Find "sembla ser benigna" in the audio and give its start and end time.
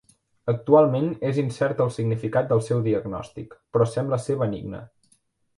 3.93-4.83